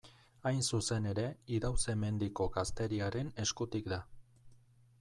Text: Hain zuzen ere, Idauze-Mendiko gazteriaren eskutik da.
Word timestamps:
Hain 0.49 0.61
zuzen 0.75 1.03
ere, 1.09 1.25
Idauze-Mendiko 1.57 2.47
gazteriaren 2.57 3.31
eskutik 3.45 3.93
da. 3.97 4.01